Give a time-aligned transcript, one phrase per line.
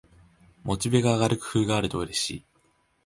[0.63, 2.45] モチベが上がる工夫があるとうれしい